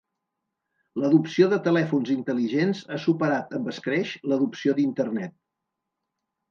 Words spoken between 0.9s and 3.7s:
L'adopció de telèfons intel·ligents ha superat